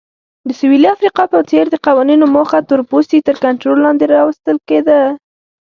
د 0.47 0.49
سویلي 0.59 0.87
افریقا 0.95 1.23
په 1.33 1.39
څېر 1.49 1.65
د 1.69 1.75
قوانینو 1.85 2.25
موخه 2.35 2.59
تورپوستي 2.69 3.19
تر 3.27 3.35
کنټرول 3.43 3.77
لاندې 3.85 4.05
راوستل 4.15 4.57
وو. 4.69 5.03